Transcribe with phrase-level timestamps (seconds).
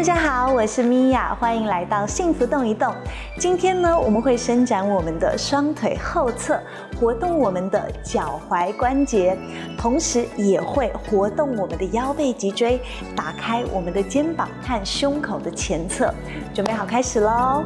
[0.00, 2.90] 大家好，我是米娅，欢迎来到幸福动一动。
[3.36, 6.58] 今天呢，我们会伸展我们的双腿后侧，
[6.98, 9.36] 活动我们的脚踝关节，
[9.76, 12.80] 同时也会活动我们的腰背脊椎，
[13.14, 16.10] 打开我们的肩膀和胸口的前侧。
[16.54, 17.62] 准备好，开始喽！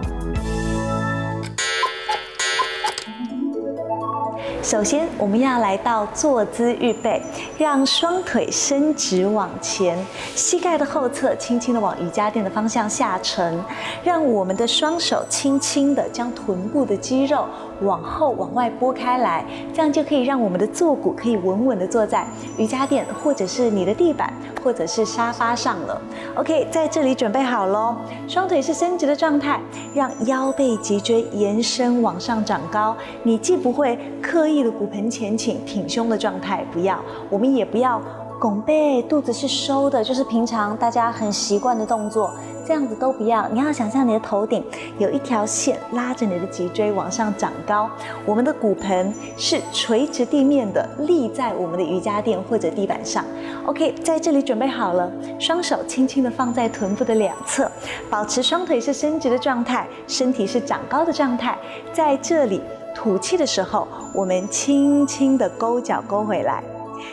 [4.64, 7.20] 首先，我们要来到坐姿预备，
[7.58, 9.94] 让双腿伸直往前，
[10.34, 13.62] 膝盖的后侧轻轻的往瑜伽垫的方向下沉，
[14.02, 17.44] 让我们的双手轻轻的将臀部的肌肉
[17.82, 26.00] 往后往外拨开来，这样就可以让我们的坐骨可以稳稳的坐在瑜伽垫或者是你的地板或者是沙发上了。
[26.36, 27.94] OK，在这里准备好喽，
[28.26, 29.60] 双腿是伸直的状态，
[29.94, 34.53] 让腰背脊椎延伸往上长高，你既不会刻意。
[34.62, 38.00] 的骨盆前倾、挺胸的状态不要，我们也不要。
[38.40, 42.30] 拱背，肚子是收的，就是平常大家很习惯的动作，
[42.66, 43.48] 这样子都不要。
[43.48, 43.72] 你要。
[43.72, 44.62] 想象你的头顶
[44.98, 47.88] 有一条线拉着你的脊椎往上长高，
[48.26, 53.24] 我们的骨盆是垂直地面的，立在我们的瑜伽垫或者地板上。
[53.64, 57.70] OK，在这里准备好了，双手轻轻的放在臀部的两侧，
[58.10, 61.56] 保持双腿是伸直的状态，身体是长高的状态，
[61.92, 62.60] 在这里。
[62.94, 66.62] 吐气的时候，我们轻轻的勾脚勾回来；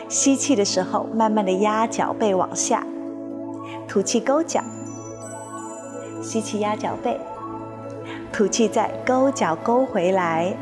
[0.08, 2.78] 吸气的时候，慢慢的压脚背往下；
[3.88, 4.62] 吐气勾脚，
[6.22, 7.20] 吸气压脚背，
[8.32, 10.56] 吐气再勾脚勾回来。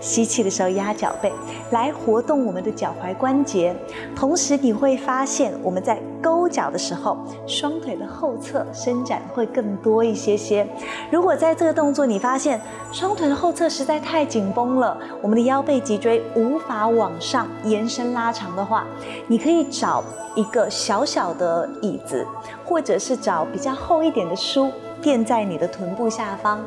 [0.00, 1.32] 吸气的时候压脚背，
[1.70, 3.74] 来活动我们的脚踝关节。
[4.14, 7.16] 同时你会发现，我们在勾脚的时候，
[7.46, 10.66] 双腿的后侧伸展会更多一些些。
[11.10, 12.60] 如果在这个动作你发现
[12.92, 18.86] 双腿的后侧实在太紧绷了，我们的腰背脊椎无法往上延伸拉长的话，
[19.26, 20.02] 你可以找
[20.34, 22.26] 一个小小的椅子，
[22.64, 24.70] 或者是找比较厚一点的书。
[25.04, 26.64] 垫在你的臀部下方，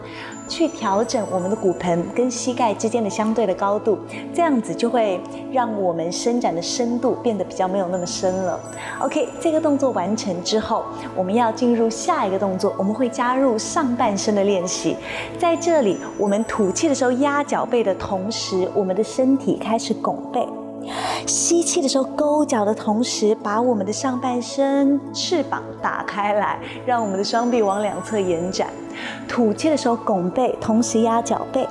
[0.48, 3.98] 去调整我们的骨盆跟膝盖之间的相对的高度，
[4.32, 5.20] 这样子就会
[5.52, 8.60] 让我们伸展的深度变得比较没有那么深了。
[9.00, 10.84] OK，这个动作完成之后，
[11.16, 14.96] 我们要进入下一个动作，我们会加入上半身的练习。
[15.40, 20.48] 在这里，我们吐气的时候压脚背的同时，我们的身体开始拱背。
[21.26, 28.70] 吸气的时候勾脚的同时，把我们的上半身翅膀打开来，让我们的双臂往两侧延展。
[29.28, 31.68] 吐气的时候拱背，同时压脚背，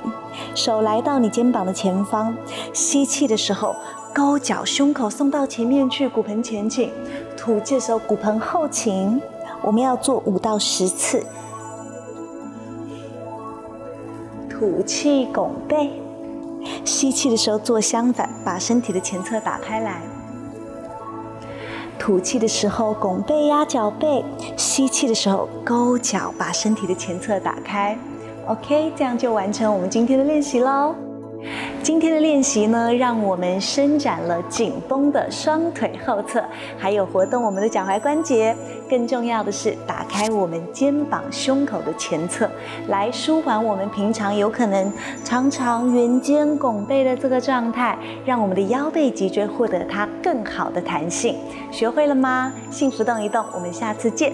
[0.53, 2.35] 手来到你肩膀的前方。
[2.71, 3.75] 吸气的时候
[4.13, 6.91] 勾脚，胸口送到前面去，骨盆前倾。
[7.35, 9.19] 吐气的时候骨盆后倾。
[9.63, 11.25] 我们要做五到十次。
[14.47, 15.91] 吐气拱背。
[16.85, 20.01] 吸气的时候做相反，把身体的前侧打开来；
[21.99, 24.23] 吐气的时候拱背压脚背，
[24.55, 27.97] 吸气的时候勾脚，把身体的前侧打开。
[28.47, 30.95] OK，这样就完成我们今天的练习喽。
[31.83, 36.43] 今天的练习呢，让我们伸展了紧绷的双腿后侧，
[36.77, 38.55] 还有活动我们的脚踝关节。
[38.89, 42.49] 更重要的是，打开我们肩膀、胸口的前侧，
[42.87, 44.91] 来舒缓我们平常有可能
[45.23, 51.35] 常常圆肩拱背的这个状态，让我们的腰背脊椎获得它更好的弹性。
[51.71, 52.51] 学会了吗？
[52.69, 54.33] 幸福动一动，我们下次见。